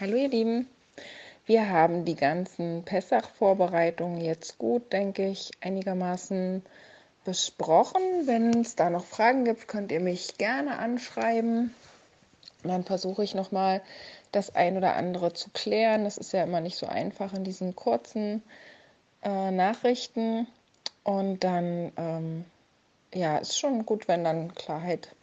[0.00, 0.68] Hallo ihr Lieben,
[1.46, 6.64] wir haben die ganzen Pessach-Vorbereitungen jetzt gut, denke ich, einigermaßen
[7.24, 8.02] besprochen.
[8.24, 11.72] Wenn es da noch Fragen gibt, könnt ihr mich gerne anschreiben.
[12.64, 13.82] Dann versuche ich nochmal
[14.32, 16.02] das ein oder andere zu klären.
[16.02, 18.42] Das ist ja immer nicht so einfach in diesen kurzen
[19.22, 20.48] äh, Nachrichten.
[21.04, 22.44] Und dann, ähm,
[23.14, 25.14] ja, ist schon gut, wenn dann Klarheit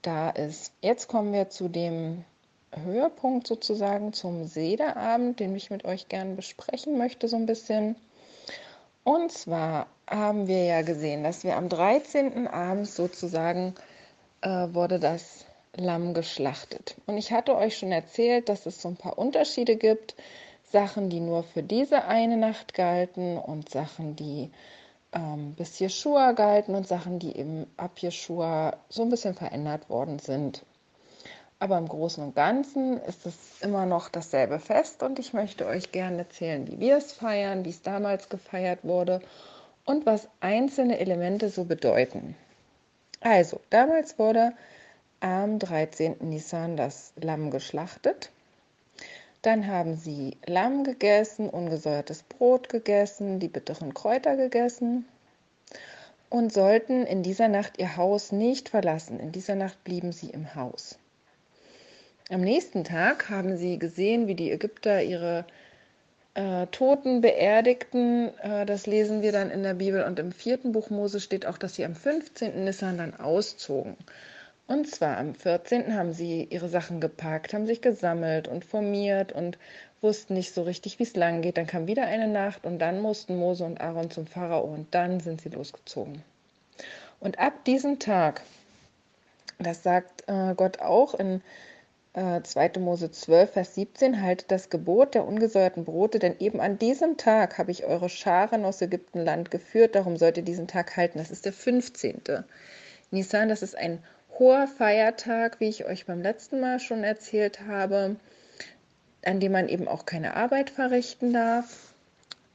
[0.00, 0.72] da ist.
[0.80, 2.24] Jetzt kommen wir zu dem
[2.72, 7.96] Höhepunkt sozusagen zum Sederabend, den ich mit euch gerne besprechen möchte, so ein bisschen.
[9.04, 12.46] Und zwar haben wir ja gesehen, dass wir am 13.
[12.46, 13.74] abends sozusagen
[14.42, 16.96] äh, wurde das Lamm geschlachtet.
[17.06, 20.14] Und ich hatte euch schon erzählt, dass es so ein paar Unterschiede gibt.
[20.70, 24.50] Sachen, die nur für diese eine Nacht galten und Sachen, die
[25.12, 30.18] ähm, bis Jeschua galten und Sachen, die eben ab Jeschua so ein bisschen verändert worden
[30.18, 30.64] sind.
[31.60, 35.92] Aber im Großen und Ganzen ist es immer noch dasselbe Fest und ich möchte euch
[35.92, 39.20] gerne erzählen, wie wir es feiern, wie es damals gefeiert wurde
[39.84, 42.34] und was einzelne Elemente so bedeuten.
[43.20, 44.54] Also, damals wurde
[45.20, 46.16] am 13.
[46.20, 48.30] Nisan das Lamm geschlachtet.
[49.42, 55.06] Dann haben sie Lamm gegessen, ungesäuertes Brot gegessen, die bitteren Kräuter gegessen
[56.30, 59.20] und sollten in dieser Nacht ihr Haus nicht verlassen.
[59.20, 60.98] In dieser Nacht blieben sie im Haus.
[62.30, 65.44] Am nächsten Tag haben sie gesehen, wie die Ägypter ihre
[66.34, 68.30] äh, Toten beerdigten.
[68.38, 70.04] Äh, das lesen wir dann in der Bibel.
[70.04, 72.64] Und im vierten Buch Mose steht auch, dass sie am 15.
[72.64, 73.96] Nissan dann auszogen.
[74.68, 75.96] Und zwar am 14.
[75.96, 79.58] haben sie ihre Sachen gepackt, haben sich gesammelt und formiert und
[80.00, 81.56] wussten nicht so richtig, wie es lang geht.
[81.56, 85.18] Dann kam wieder eine Nacht und dann mussten Mose und Aaron zum Pharao und dann
[85.18, 86.22] sind sie losgezogen.
[87.18, 88.42] Und ab diesem Tag,
[89.58, 91.42] das sagt äh, Gott auch in
[92.12, 92.66] 2.
[92.66, 97.16] Äh, Mose 12, Vers 17, haltet das Gebot der ungesäuerten Brote, denn eben an diesem
[97.16, 101.18] Tag habe ich eure Scharen aus Ägyptenland geführt, darum sollt ihr diesen Tag halten.
[101.18, 102.22] Das ist der 15.
[103.12, 104.02] Nisan, das ist ein
[104.38, 108.16] hoher Feiertag, wie ich euch beim letzten Mal schon erzählt habe,
[109.24, 111.94] an dem man eben auch keine Arbeit verrichten darf.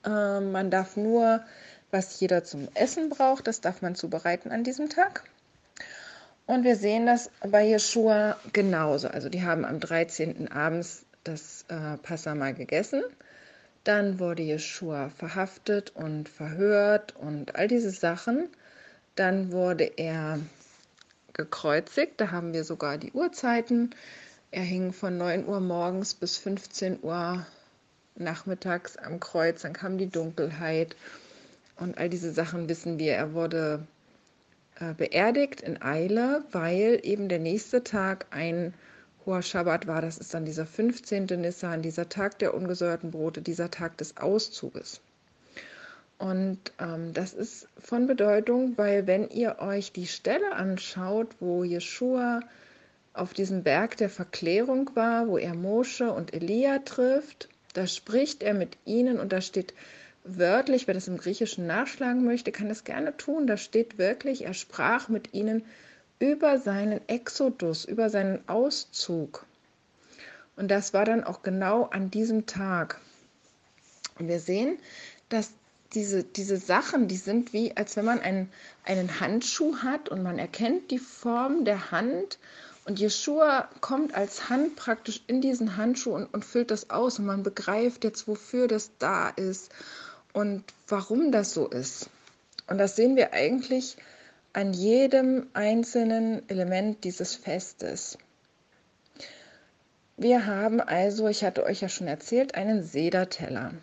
[0.05, 1.45] Äh, man darf nur,
[1.91, 5.23] was jeder zum Essen braucht, das darf man zubereiten an diesem Tag.
[6.47, 9.07] Und wir sehen das bei Jeschua genauso.
[9.07, 10.51] Also die haben am 13.
[10.51, 13.03] abends das äh, Passamal gegessen.
[13.83, 18.49] Dann wurde Jeschua verhaftet und verhört und all diese Sachen.
[19.15, 20.39] Dann wurde er
[21.33, 22.21] gekreuzigt.
[22.21, 23.95] Da haben wir sogar die Uhrzeiten.
[24.51, 27.45] Er hing von 9 Uhr morgens bis 15 Uhr
[28.15, 29.63] nachmittags am Kreuz.
[29.63, 30.95] Dann kam die Dunkelheit.
[31.77, 33.13] Und all diese Sachen wissen wir.
[33.13, 33.85] Er wurde
[34.79, 38.73] äh, beerdigt in Eile, weil eben der nächste Tag ein
[39.25, 40.01] hoher Schabbat war.
[40.01, 41.25] Das ist dann dieser 15.
[41.25, 45.01] Nissan, dieser Tag der ungesäuerten Brote, dieser Tag des Auszuges.
[46.17, 52.39] Und ähm, das ist von Bedeutung, weil wenn ihr euch die Stelle anschaut, wo Jeschua
[53.13, 58.53] auf diesem Berg der Verklärung war, wo er Mosche und Elia trifft, da spricht er
[58.53, 59.73] mit ihnen und da steht
[60.25, 63.47] wörtlich, wer das im Griechischen nachschlagen möchte, kann das gerne tun.
[63.47, 65.63] Da steht wirklich, er sprach mit ihnen
[66.19, 69.45] über seinen Exodus, über seinen Auszug.
[70.55, 72.99] Und das war dann auch genau an diesem Tag.
[74.17, 74.77] Und wir sehen,
[75.29, 75.51] dass
[75.93, 78.51] diese, diese Sachen, die sind wie, als wenn man einen,
[78.83, 82.39] einen Handschuh hat und man erkennt die Form der Hand
[82.85, 87.25] und Jeshua kommt als Hand praktisch in diesen Handschuh und, und füllt das aus und
[87.25, 89.71] man begreift jetzt, wofür das da ist
[90.35, 92.09] und warum das so ist.
[92.67, 93.95] Und das sehen wir eigentlich
[94.51, 98.17] an jedem einzelnen Element dieses Festes.
[100.17, 103.73] Wir haben also, ich hatte euch ja schon erzählt, einen Sederteller.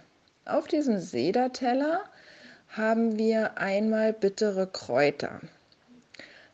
[0.44, 2.04] Auf diesem Sederteller
[2.68, 5.40] haben wir einmal bittere Kräuter.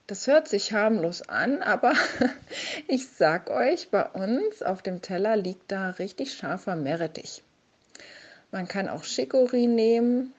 [0.06, 1.92] Das hört sich harmlos an, aber
[2.86, 7.42] ich sag euch, bei uns auf dem Teller liegt da richtig scharfer Meerrettich.
[8.50, 10.32] Man kann auch Chicorée nehmen,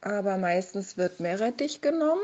[0.00, 2.22] aber meistens wird Meerrettich genommen.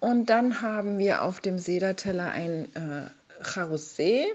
[0.00, 4.26] Und dann haben wir auf dem Sederteller ein äh, Charosé.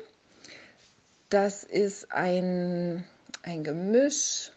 [1.30, 3.04] Das ist ein,
[3.44, 4.52] ein Gemisch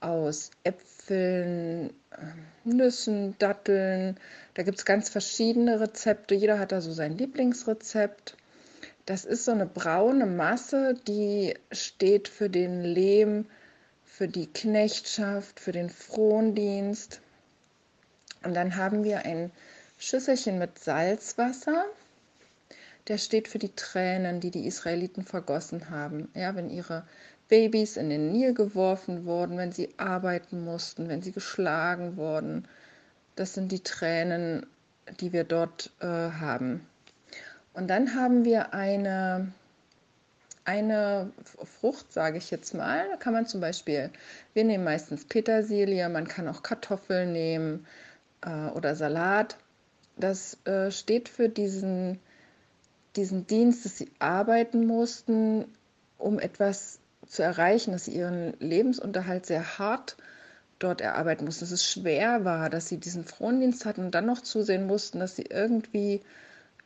[0.00, 2.16] aus Äpfeln, äh,
[2.64, 4.18] Nüssen, Datteln.
[4.54, 6.34] Da gibt es ganz verschiedene Rezepte.
[6.34, 8.36] Jeder hat da so sein Lieblingsrezept.
[9.06, 13.46] Das ist so eine braune Masse, die steht für den Lehm
[14.16, 17.20] für die Knechtschaft, für den Frondienst.
[18.44, 19.50] Und dann haben wir ein
[19.98, 21.84] Schüsselchen mit Salzwasser.
[23.08, 26.28] der steht für die Tränen, die die Israeliten vergossen haben.
[26.34, 27.04] Ja, wenn ihre
[27.48, 32.68] Babys in den Nil geworfen wurden, wenn sie arbeiten mussten, wenn sie geschlagen wurden.
[33.34, 34.64] Das sind die Tränen,
[35.18, 36.86] die wir dort äh, haben.
[37.72, 39.52] Und dann haben wir eine,
[40.64, 41.30] eine
[41.64, 43.06] Frucht, sage ich jetzt mal.
[43.10, 44.10] Da kann man zum Beispiel,
[44.54, 47.86] wir nehmen meistens Petersilie, man kann auch Kartoffeln nehmen
[48.42, 49.56] äh, oder Salat.
[50.16, 52.18] Das äh, steht für diesen,
[53.16, 55.66] diesen Dienst, dass sie arbeiten mussten,
[56.18, 60.16] um etwas zu erreichen, dass sie ihren Lebensunterhalt sehr hart
[60.78, 64.40] dort erarbeiten mussten, dass es schwer war, dass sie diesen Frondienst hatten und dann noch
[64.40, 66.22] zusehen mussten, dass sie irgendwie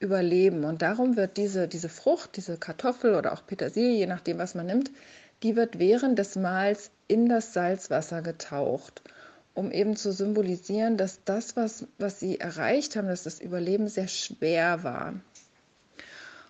[0.01, 0.65] überleben.
[0.65, 4.67] Und darum wird diese, diese Frucht, diese Kartoffel oder auch Petersilie, je nachdem, was man
[4.67, 4.91] nimmt,
[5.43, 9.03] die wird während des Mahls in das Salzwasser getaucht,
[9.55, 14.09] um eben zu symbolisieren, dass das, was, was sie erreicht haben, dass das Überleben sehr
[14.09, 15.15] schwer war.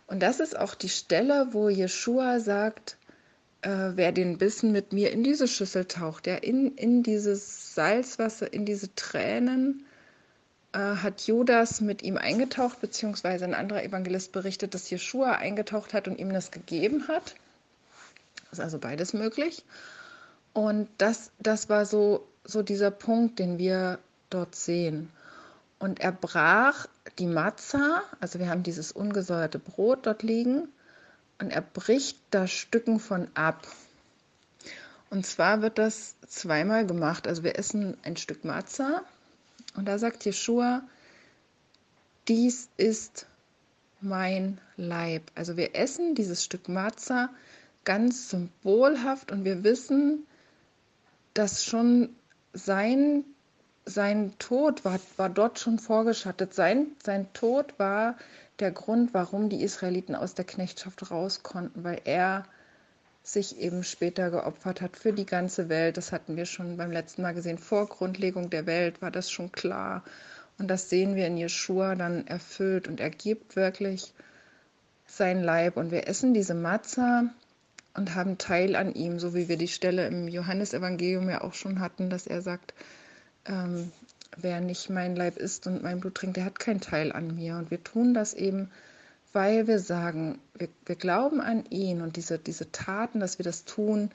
[0.07, 2.97] Und das ist auch die Stelle, wo Jeshua sagt,
[3.63, 8.53] äh, wer den Bissen mit mir in diese Schüssel taucht, der in, in dieses Salzwasser,
[8.53, 9.85] in diese Tränen,
[10.73, 16.09] äh, hat Judas mit ihm eingetaucht, beziehungsweise ein anderer Evangelist berichtet, dass Jeschua eingetaucht hat
[16.09, 17.35] und ihm das gegeben hat.
[18.51, 19.65] Das ist also beides möglich.
[20.53, 23.99] Und das, das war so, so dieser Punkt, den wir
[24.31, 25.11] dort sehen.
[25.79, 26.87] Und er brach
[27.19, 30.69] die Matza, also wir haben dieses ungesäuerte Brot dort liegen,
[31.41, 33.69] und er bricht da Stücken von ab.
[35.09, 37.29] Und zwar wird das zweimal gemacht.
[37.29, 39.05] Also wir essen ein Stück Matza
[39.79, 40.83] und da sagt Jeschua,
[42.27, 43.27] dies ist
[44.01, 45.31] mein Leib.
[45.37, 47.31] Also wir essen dieses Stück Matza
[47.85, 50.27] ganz symbolhaft und wir wissen,
[51.33, 52.11] dass schon
[52.53, 53.25] sein,
[53.85, 56.55] sein Tod war, war dort schon vorgeschattet.
[56.55, 58.17] Sein, sein Tod war
[58.59, 62.45] der Grund, warum die Israeliten aus der Knechtschaft raus konnten, weil er
[63.23, 65.97] sich eben später geopfert hat für die ganze Welt.
[65.97, 67.59] Das hatten wir schon beim letzten Mal gesehen.
[67.59, 70.03] Vor Grundlegung der Welt war das schon klar.
[70.59, 72.89] Und das sehen wir in Jeschua dann erfüllt.
[72.89, 74.13] Und er gibt wirklich
[75.07, 75.77] sein Leib.
[75.77, 77.25] Und wir essen diese Matzah
[77.95, 81.81] und haben Teil an ihm, so wie wir die Stelle im Johannesevangelium ja auch schon
[81.81, 82.75] hatten, dass er sagt,
[83.47, 83.93] ähm,
[84.37, 87.57] wer nicht mein Leib isst und mein Blut trinkt, der hat keinen Teil an mir.
[87.57, 88.71] Und wir tun das eben,
[89.33, 93.65] weil wir sagen, wir, wir glauben an ihn und diese, diese Taten, dass wir das
[93.65, 94.11] tun,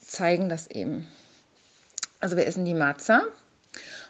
[0.00, 1.06] zeigen das eben.
[2.20, 3.22] Also wir essen die Matzah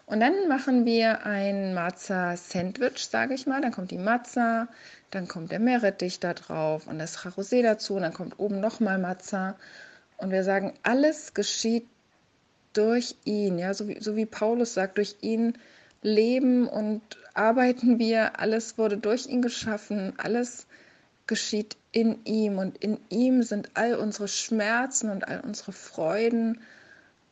[0.06, 3.62] und dann machen wir ein Matzah-Sandwich, sage ich mal.
[3.62, 4.68] Dann kommt die Matzah,
[5.10, 8.98] dann kommt der Meerrettich da drauf und das Charosé dazu und dann kommt oben nochmal
[8.98, 9.56] Matzah.
[10.18, 11.86] Und wir sagen, alles geschieht
[12.74, 15.56] durch ihn, ja, so wie, so wie Paulus sagt, durch ihn
[16.04, 17.00] leben und
[17.32, 20.66] arbeiten wir, alles wurde durch ihn geschaffen, alles
[21.26, 26.60] geschieht in ihm und in ihm sind all unsere Schmerzen und all unsere Freuden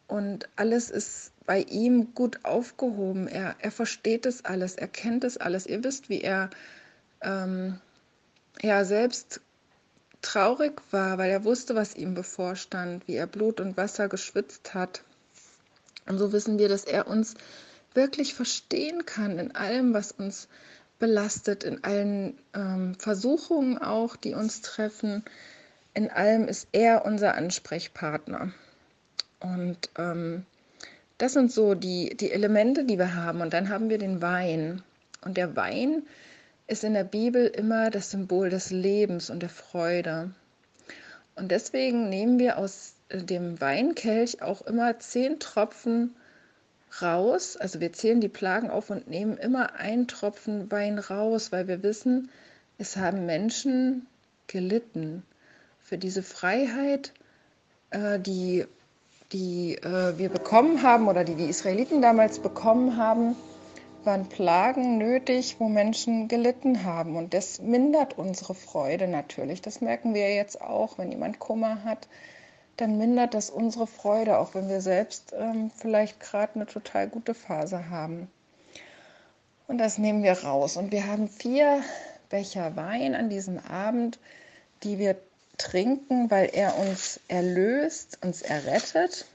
[0.09, 3.29] und alles ist bei ihm gut aufgehoben.
[3.29, 5.67] Er, er versteht es alles, er kennt es alles.
[5.67, 6.49] Ihr wisst, wie er
[7.21, 7.79] ähm,
[8.63, 9.41] ja selbst
[10.23, 15.03] traurig war, weil er wusste, was ihm bevorstand, wie er Blut und Wasser geschwitzt hat.
[16.07, 17.35] Und so wissen wir, dass er uns
[17.95, 20.49] wirklich verstehen kann in allem, was uns
[20.99, 25.25] belastet, in allen ähm, Versuchungen auch, die uns treffen.
[25.95, 28.53] In allem ist er unser Ansprechpartner.
[29.41, 30.47] Und ähm,
[31.19, 33.41] das sind so die, die Elemente, die wir haben.
[33.41, 34.83] Und dann haben wir den Wein.
[35.25, 36.03] Und der Wein
[36.67, 40.31] ist in der Bibel immer das Symbol des Lebens und der Freude.
[41.35, 46.15] Und deswegen nehmen wir aus dem Weinkelch auch immer zehn Tropfen
[47.01, 47.57] raus.
[47.57, 51.83] Also wir zählen die Plagen auf und nehmen immer einen Tropfen Wein raus, weil wir
[51.83, 52.31] wissen,
[52.79, 54.07] es haben Menschen
[54.47, 55.23] gelitten
[55.81, 57.13] für diese Freiheit,
[57.91, 58.67] äh, die,
[59.33, 63.37] die äh, wir bekommen haben oder die die Israeliten damals bekommen haben,
[64.05, 67.17] waren Plagen nötig, wo Menschen gelitten haben.
[67.17, 69.63] Und das mindert unsere Freude natürlich.
[69.63, 72.09] Das merken wir jetzt auch, wenn jemand Kummer hat
[72.83, 77.33] dann mindert das unsere Freude, auch wenn wir selbst ähm, vielleicht gerade eine total gute
[77.33, 78.29] Phase haben.
[79.69, 80.77] Und das nehmen wir raus.
[80.77, 81.85] Und wir haben vier
[82.29, 84.19] Becher Wein an diesem Abend,
[84.83, 85.17] die wir
[85.59, 89.27] trinken, weil er uns erlöst, uns errettet.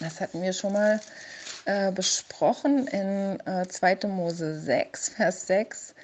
[0.00, 1.00] Das hatten wir schon mal
[1.64, 4.08] äh, besprochen in äh, 2.
[4.08, 5.94] Mose 6, Vers 6.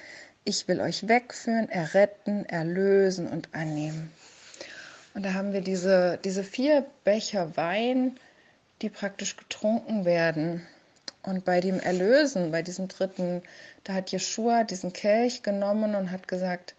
[0.44, 4.12] Ich will euch wegführen, erretten, erlösen und annehmen.
[5.14, 8.18] Und da haben wir diese, diese vier Becher Wein,
[8.80, 10.66] die praktisch getrunken werden.
[11.22, 13.42] Und bei dem Erlösen, bei diesem dritten,
[13.84, 16.74] da hat Jeshua diesen Kelch genommen und hat gesagt,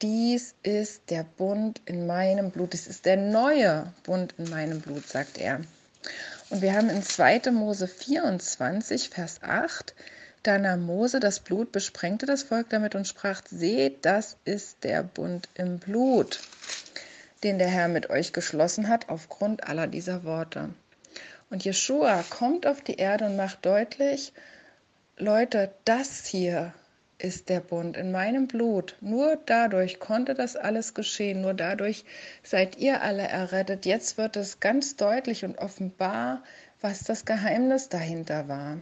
[0.00, 5.06] dies ist der Bund in meinem Blut, dies ist der neue Bund in meinem Blut,
[5.06, 5.60] sagt er.
[6.50, 7.50] Und wir haben in 2.
[7.50, 9.94] Mose 24, Vers 8,
[10.44, 15.02] da nahm Mose das Blut, besprengte das Volk damit und sprach, seht, das ist der
[15.02, 16.40] Bund im Blut,
[17.44, 20.70] den der Herr mit euch geschlossen hat, aufgrund aller dieser Worte.
[21.50, 24.32] Und Jeshua kommt auf die Erde und macht deutlich,
[25.16, 26.74] Leute, das hier
[27.18, 28.96] ist der Bund in meinem Blut.
[29.00, 31.40] Nur dadurch konnte das alles geschehen.
[31.40, 32.04] Nur dadurch
[32.44, 33.86] seid ihr alle errettet.
[33.86, 36.44] Jetzt wird es ganz deutlich und offenbar,
[36.80, 38.78] was das Geheimnis dahinter war.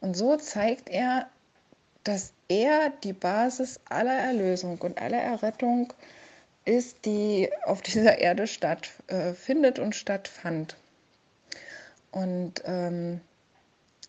[0.00, 1.28] Und so zeigt er,
[2.04, 6.15] dass er die Basis aller Erlösung und aller Errettung ist,
[7.04, 10.76] die auf dieser Erde stattfindet äh, und stattfand.
[12.10, 13.20] Und ähm,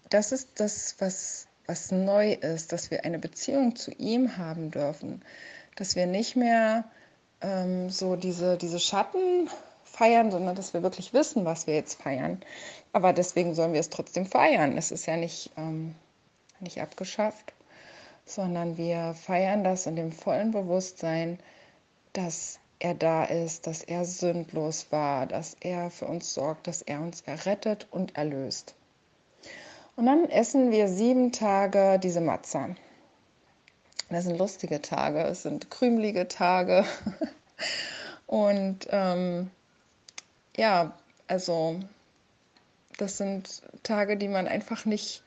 [0.09, 5.21] das ist das, was, was neu ist, dass wir eine Beziehung zu ihm haben dürfen,
[5.75, 6.85] dass wir nicht mehr
[7.41, 9.49] ähm, so diese, diese Schatten
[9.83, 12.41] feiern, sondern dass wir wirklich wissen, was wir jetzt feiern.
[12.93, 14.77] Aber deswegen sollen wir es trotzdem feiern.
[14.77, 15.95] Es ist ja nicht, ähm,
[16.59, 17.53] nicht abgeschafft,
[18.25, 21.39] sondern wir feiern das in dem vollen Bewusstsein,
[22.17, 26.99] dass er da ist, dass er sündlos war, dass er für uns sorgt, dass er
[26.99, 28.73] uns errettet und erlöst.
[29.95, 32.69] Und dann essen wir sieben Tage diese Matzah.
[34.09, 36.85] Das sind lustige Tage, es sind krümelige Tage.
[38.25, 39.51] Und ähm,
[40.55, 40.97] ja,
[41.27, 41.79] also
[42.97, 45.23] das sind Tage, die man einfach nicht,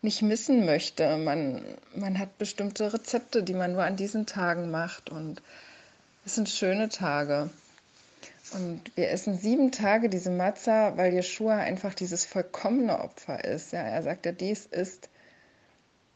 [0.00, 1.16] nicht missen möchte.
[1.16, 5.10] Man, man hat bestimmte Rezepte, die man nur an diesen Tagen macht.
[5.10, 5.42] Und
[6.24, 7.50] es sind schöne Tage.
[8.52, 13.72] Und wir essen sieben Tage diese Matzah, weil Jeshua einfach dieses vollkommene Opfer ist.
[13.72, 15.08] Ja, er sagt ja, dies ist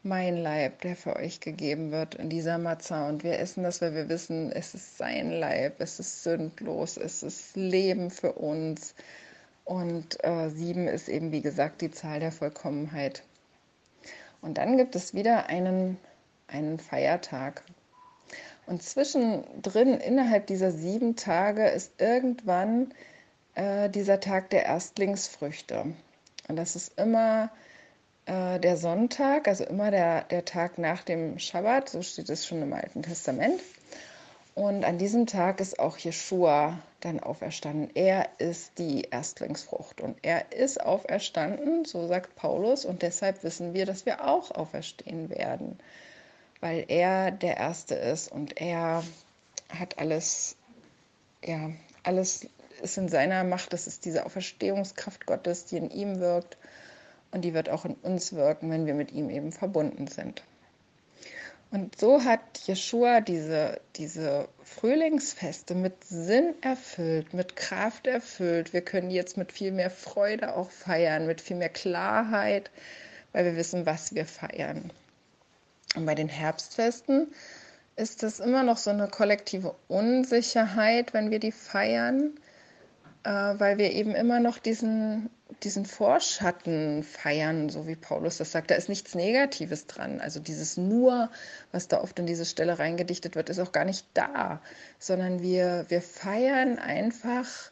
[0.03, 3.09] mein Leib, der für euch gegeben wird in dieser Matzah.
[3.09, 7.23] Und wir essen das, weil wir wissen, es ist sein Leib, es ist sündlos, es
[7.23, 8.95] ist Leben für uns.
[9.65, 13.23] Und äh, sieben ist eben, wie gesagt, die Zahl der Vollkommenheit.
[14.43, 15.99] Und dann gibt es wieder einen,
[16.49, 17.63] einen Feiertag.
[18.67, 22.95] Und zwischendrin, innerhalb dieser sieben Tage, ist irgendwann
[23.55, 25.95] äh, dieser Tag der Erstlingsfrüchte.
[26.49, 27.51] Und das ist immer
[28.27, 32.63] äh, der Sonntag, also immer der, der Tag nach dem Schabbat, so steht es schon
[32.63, 33.61] im Alten Testament.
[34.55, 37.91] Und an diesem Tag ist auch Jeshua dann auferstanden.
[37.95, 43.85] Er ist die Erstlingsfrucht und er ist auferstanden, so sagt Paulus, und deshalb wissen wir,
[43.85, 45.79] dass wir auch auferstehen werden
[46.65, 49.05] weil er der Erste ist und er
[49.69, 50.57] hat alles,
[51.45, 51.71] ja,
[52.05, 52.49] alles
[52.81, 53.75] ist in seiner Macht.
[53.75, 56.57] Das ist diese Auferstehungskraft Gottes, die in ihm wirkt
[57.33, 60.43] und die wird auch in uns wirken, wenn wir mit ihm eben verbunden sind.
[61.71, 68.73] Und so hat Jeshua diese, diese Frühlingsfeste mit Sinn erfüllt, mit Kraft erfüllt.
[68.73, 72.71] Wir können jetzt mit viel mehr Freude auch feiern, mit viel mehr Klarheit,
[73.33, 74.91] weil wir wissen, was wir feiern.
[75.95, 77.29] Und bei den Herbstfesten
[77.97, 82.33] ist das immer noch so eine kollektive Unsicherheit, wenn wir die feiern,
[83.23, 85.31] äh, weil wir eben immer noch diesen,
[85.63, 88.71] diesen Vorschatten feiern, so wie Paulus das sagt.
[88.71, 90.21] Da ist nichts Negatives dran.
[90.21, 91.31] Also dieses nur,
[91.71, 94.61] was da oft in diese Stelle reingedichtet wird, ist auch gar nicht da,
[94.99, 97.71] sondern wir, wir feiern einfach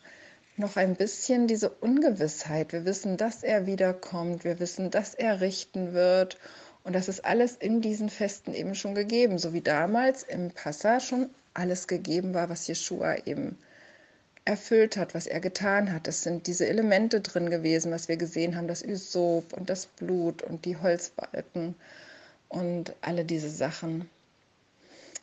[0.56, 2.72] noch ein bisschen diese Ungewissheit.
[2.72, 6.38] Wir wissen, dass er wiederkommt, wir wissen, dass er richten wird
[6.84, 11.00] und das ist alles in diesen Festen eben schon gegeben, so wie damals im Passa
[11.00, 13.56] schon alles gegeben war, was Jeshua eben
[14.44, 16.08] erfüllt hat, was er getan hat.
[16.08, 20.42] Es sind diese Elemente drin gewesen, was wir gesehen haben, das Ysop und das Blut
[20.42, 21.76] und die Holzbalken
[22.48, 24.10] und alle diese Sachen.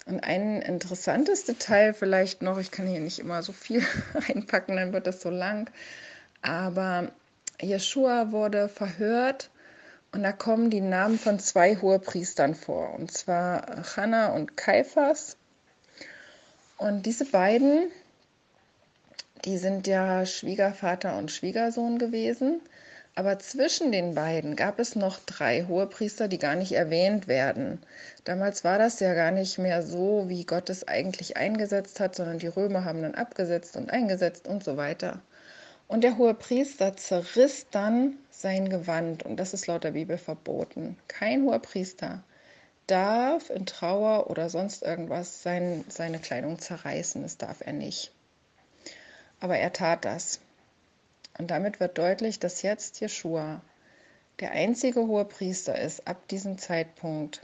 [0.05, 4.93] Und ein interessantes Detail vielleicht noch, ich kann hier nicht immer so viel reinpacken, dann
[4.93, 5.69] wird das so lang,
[6.41, 7.11] aber
[7.61, 9.49] Jeshua wurde verhört
[10.11, 15.37] und da kommen die Namen von zwei Hohepriestern vor, und zwar Hannah und Kaiphas.
[16.77, 17.91] Und diese beiden,
[19.45, 22.61] die sind ja Schwiegervater und Schwiegersohn gewesen.
[23.15, 27.79] Aber zwischen den beiden gab es noch drei Hohepriester, die gar nicht erwähnt werden.
[28.23, 32.39] Damals war das ja gar nicht mehr so, wie Gott es eigentlich eingesetzt hat, sondern
[32.39, 35.21] die Römer haben dann abgesetzt und eingesetzt und so weiter.
[35.89, 40.95] Und der hohe Priester zerriss dann sein Gewand, und das ist laut der Bibel verboten.
[41.07, 42.23] Kein hoher Priester
[42.85, 47.23] darf in Trauer oder sonst irgendwas sein, seine Kleidung zerreißen.
[47.23, 48.11] Das darf er nicht.
[49.39, 50.39] Aber er tat das.
[51.39, 53.61] Und damit wird deutlich, dass jetzt Jeschua
[54.39, 57.41] der einzige hohe Priester ist ab diesem Zeitpunkt,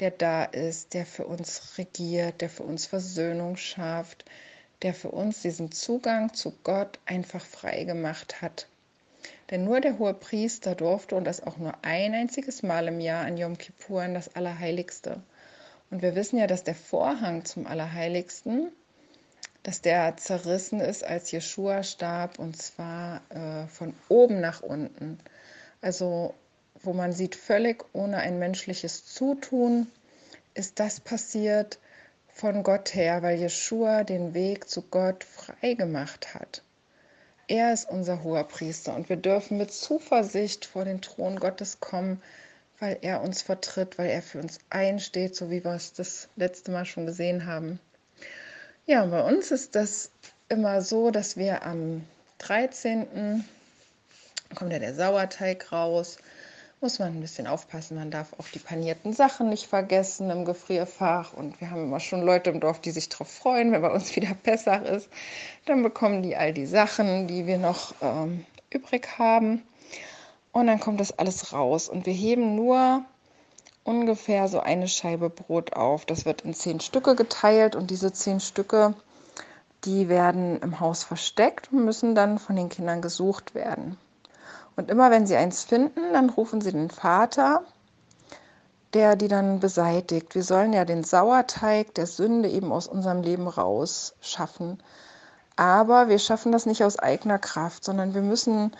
[0.00, 4.24] der da ist, der für uns regiert, der für uns Versöhnung schafft,
[4.82, 8.66] der für uns diesen Zugang zu Gott einfach frei gemacht hat.
[9.50, 13.24] Denn nur der hohe Priester durfte und das auch nur ein einziges Mal im Jahr
[13.24, 15.20] an Yom Kippur in das Allerheiligste.
[15.90, 18.70] Und wir wissen ja, dass der Vorhang zum Allerheiligsten,
[19.62, 25.18] dass der zerrissen ist, als Jeschua starb, und zwar äh, von oben nach unten.
[25.82, 26.34] Also
[26.82, 29.88] wo man sieht, völlig ohne ein menschliches Zutun
[30.54, 31.78] ist das passiert
[32.40, 36.62] von Gott her, weil Jeschua den Weg zu Gott frei gemacht hat.
[37.48, 42.22] Er ist unser hoher Priester und wir dürfen mit Zuversicht vor den Thron Gottes kommen,
[42.78, 46.70] weil er uns vertritt, weil er für uns einsteht, so wie wir es das letzte
[46.70, 47.78] Mal schon gesehen haben.
[48.86, 50.10] Ja, bei uns ist das
[50.48, 52.06] immer so, dass wir am
[52.38, 53.44] 13.
[54.54, 56.16] kommt ja der Sauerteig raus
[56.80, 57.96] muss man ein bisschen aufpassen.
[57.96, 61.34] Man darf auch die panierten Sachen nicht vergessen im Gefrierfach.
[61.34, 64.16] Und wir haben immer schon Leute im Dorf, die sich darauf freuen, wenn bei uns
[64.16, 65.08] wieder Pessach ist.
[65.66, 69.62] Dann bekommen die all die Sachen, die wir noch ähm, übrig haben.
[70.52, 71.88] Und dann kommt das alles raus.
[71.88, 73.04] Und wir heben nur
[73.84, 76.06] ungefähr so eine Scheibe Brot auf.
[76.06, 78.94] Das wird in zehn Stücke geteilt und diese zehn Stücke,
[79.84, 83.98] die werden im Haus versteckt und müssen dann von den Kindern gesucht werden.
[84.80, 87.64] Und immer wenn sie eins finden, dann rufen sie den Vater,
[88.94, 90.34] der die dann beseitigt.
[90.34, 94.82] Wir sollen ja den Sauerteig der Sünde eben aus unserem Leben rausschaffen.
[95.54, 98.72] Aber wir schaffen das nicht aus eigener Kraft, sondern wir müssen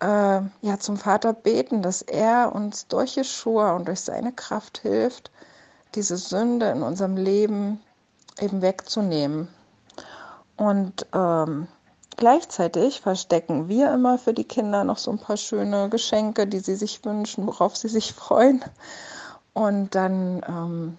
[0.00, 5.30] äh, ja zum Vater beten, dass er uns durch Jeschua und durch seine Kraft hilft,
[5.94, 7.82] diese Sünde in unserem Leben
[8.40, 9.48] eben wegzunehmen.
[10.56, 11.68] Und ähm,
[12.18, 16.74] Gleichzeitig verstecken wir immer für die Kinder noch so ein paar schöne Geschenke, die sie
[16.74, 18.64] sich wünschen, worauf sie sich freuen.
[19.54, 20.98] Und dann ähm,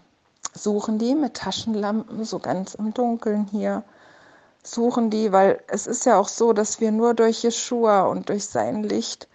[0.54, 3.84] suchen die mit Taschenlampen so ganz im Dunkeln hier,
[4.64, 8.46] suchen die, weil es ist ja auch so, dass wir nur durch Jeshua und durch
[8.46, 9.28] sein Licht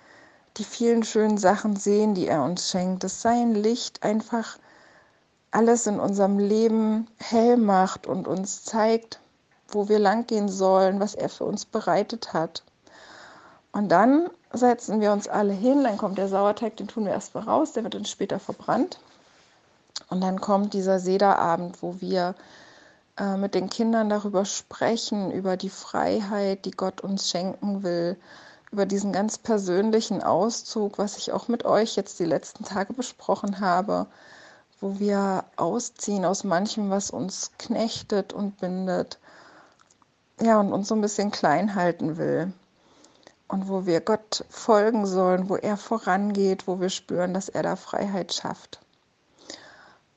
[0.56, 4.56] die vielen schönen Sachen sehen, die er uns schenkt, dass sein Licht einfach
[5.50, 9.20] alles in unserem Leben hell macht und uns zeigt,
[9.74, 12.62] wo wir langgehen sollen, was er für uns bereitet hat.
[13.72, 17.44] Und dann setzen wir uns alle hin, dann kommt der Sauerteig, den tun wir erstmal
[17.44, 19.00] raus, der wird dann später verbrannt.
[20.10, 22.34] Und dann kommt dieser Sederabend, wo wir
[23.18, 28.16] äh, mit den Kindern darüber sprechen, über die Freiheit, die Gott uns schenken will,
[28.70, 33.60] über diesen ganz persönlichen Auszug, was ich auch mit euch jetzt die letzten Tage besprochen
[33.60, 34.06] habe,
[34.80, 39.18] wo wir ausziehen aus manchem, was uns knechtet und bindet
[40.40, 42.52] ja, und uns so ein bisschen klein halten will.
[43.46, 47.76] Und wo wir Gott folgen sollen, wo er vorangeht, wo wir spüren, dass er da
[47.76, 48.80] Freiheit schafft.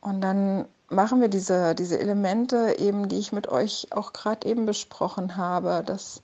[0.02, 4.66] Und dann machen wir diese, diese Elemente eben, die ich mit euch auch gerade eben
[4.66, 6.22] besprochen habe, dass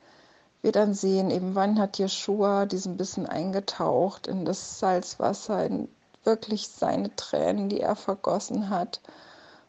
[0.61, 5.89] wir dann sehen, eben wann hat Jeshua diesen Bissen eingetaucht in das Salzwasser, in
[6.23, 9.01] wirklich seine Tränen, die er vergossen hat,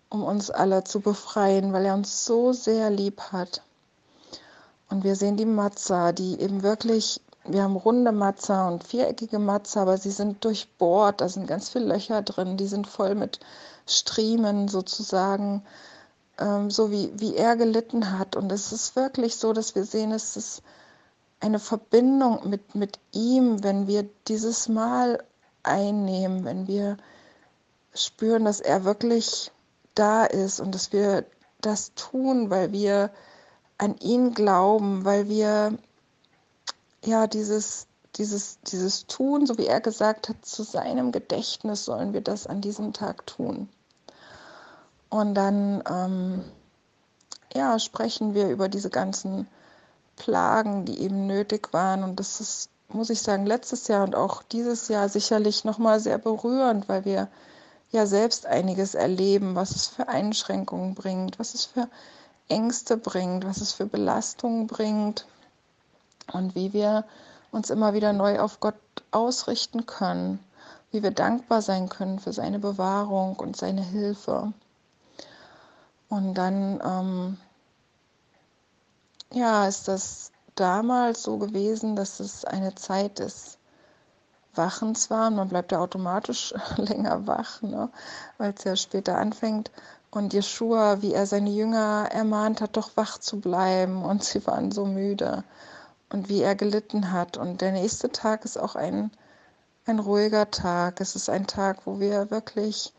[0.09, 3.63] um uns alle zu befreien, weil er uns so sehr lieb hat.
[4.91, 9.83] Und wir sehen die Matza, die eben wirklich, wir haben runde Matza und viereckige Matza,
[9.83, 13.41] aber sie sind durchbohrt, da sind ganz viele Löcher drin, die sind voll mit
[13.87, 15.63] Striemen sozusagen,
[16.39, 18.37] ähm, so wie, wie er gelitten hat.
[18.37, 20.63] Und es ist wirklich so, dass wir sehen, es ist
[21.41, 25.23] eine Verbindung mit, mit ihm, wenn wir dieses Mal
[25.63, 26.97] einnehmen, wenn wir
[27.95, 29.51] spüren, dass er wirklich
[29.95, 31.25] da ist und dass wir
[31.61, 33.11] das tun, weil wir
[33.79, 35.77] an ihn glauben, weil wir
[37.05, 42.21] ja dieses, dieses, dieses Tun, so wie er gesagt hat, zu seinem Gedächtnis sollen wir
[42.21, 43.69] das an diesem Tag tun.
[45.11, 46.45] Und dann ähm,
[47.55, 49.47] ja, sprechen wir über diese ganzen
[50.17, 52.03] Plagen, die eben nötig waren.
[52.03, 56.19] Und das ist, muss ich sagen, letztes Jahr und auch dieses Jahr sicherlich nochmal sehr
[56.19, 57.29] berührend, weil wir
[57.91, 61.89] ja selbst einiges erleben, was es für Einschränkungen bringt, was es für
[62.49, 65.27] Ängste bringt, was es für Belastungen bringt
[66.33, 67.05] und wie wir
[67.51, 68.75] uns immer wieder neu auf Gott
[69.11, 70.39] ausrichten können,
[70.91, 74.53] wie wir dankbar sein können für seine Bewahrung und seine Hilfe.
[76.09, 77.39] Und dann, ähm,
[79.33, 83.59] ja, ist das damals so gewesen, dass es eine Zeit des
[84.55, 85.29] Wachens war.
[85.29, 87.91] Und man bleibt ja automatisch länger wach, ne?
[88.39, 89.71] weil es ja später anfängt.
[90.15, 94.05] Und Jeschua, wie er seine Jünger ermahnt hat, doch wach zu bleiben.
[94.05, 95.43] Und sie waren so müde.
[96.09, 97.37] Und wie er gelitten hat.
[97.37, 99.11] Und der nächste Tag ist auch ein,
[99.87, 101.01] ein ruhiger Tag.
[101.01, 102.93] Es ist ein Tag, wo wir wirklich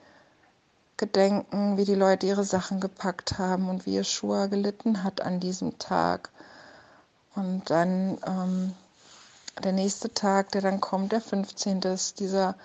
[0.97, 5.79] gedenken, wie die Leute ihre Sachen gepackt haben und wie Yeshua gelitten hat an diesem
[5.79, 6.31] Tag.
[7.33, 8.73] Und dann ähm,
[9.63, 11.79] der nächste Tag, der dann kommt, der 15.
[11.83, 12.55] ist dieser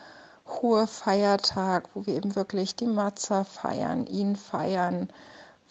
[0.50, 5.08] hohe Feiertag, wo wir eben wirklich die Matza feiern, ihn feiern,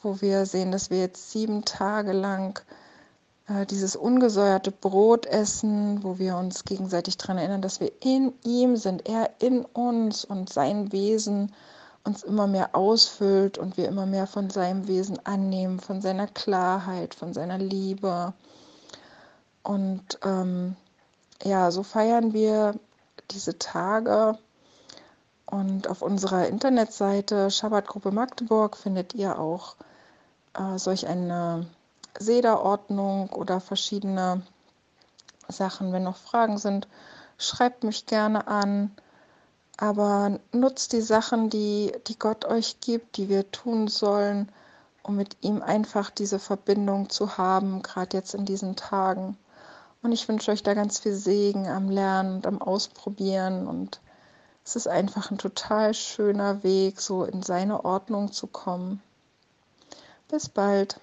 [0.02, 2.60] wo wir sehen, dass wir jetzt sieben Tage lang
[3.48, 8.76] äh, dieses ungesäuerte Brot essen, wo wir uns gegenseitig daran erinnern, dass wir in ihm
[8.78, 11.54] sind, er in uns und sein Wesen
[12.06, 17.14] uns immer mehr ausfüllt und wir immer mehr von seinem Wesen annehmen, von seiner Klarheit,
[17.14, 18.34] von seiner Liebe.
[19.64, 20.76] Und ähm,
[21.44, 22.76] ja, so feiern wir
[23.32, 24.38] diese Tage.
[25.50, 29.76] Und auf unserer Internetseite Schabbatgruppe Magdeburg findet ihr auch
[30.54, 31.66] äh, solch eine
[32.20, 34.44] Sederordnung oder verschiedene
[35.48, 35.92] Sachen.
[35.92, 36.88] Wenn noch Fragen sind,
[37.40, 38.92] schreibt mich gerne an.
[39.78, 44.52] Aber nutzt die Sachen, die, die Gott euch gibt, die wir tun sollen,
[45.02, 49.36] um mit ihm einfach diese Verbindung zu haben, gerade jetzt in diesen Tagen.
[50.04, 53.68] Und ich wünsche euch da ganz viel Segen am Lernen und am Ausprobieren.
[53.68, 54.00] Und
[54.66, 59.02] es ist einfach ein total schöner Weg, so in seine Ordnung zu kommen.
[60.28, 61.00] Bis bald.